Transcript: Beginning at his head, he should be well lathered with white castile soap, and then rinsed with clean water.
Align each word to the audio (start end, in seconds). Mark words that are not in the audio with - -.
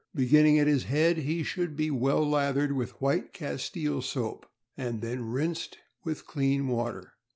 Beginning 0.15 0.57
at 0.57 0.65
his 0.65 0.85
head, 0.85 1.17
he 1.17 1.43
should 1.43 1.75
be 1.77 1.91
well 1.91 2.27
lathered 2.27 2.71
with 2.71 2.99
white 2.99 3.33
castile 3.35 4.01
soap, 4.01 4.47
and 4.75 4.99
then 4.99 5.29
rinsed 5.29 5.77
with 6.03 6.25
clean 6.25 6.67
water. 6.69 7.13